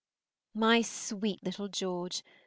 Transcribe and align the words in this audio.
My 0.55 0.81
sweet 0.81 1.43
little 1.43 1.67
George! 1.67 2.23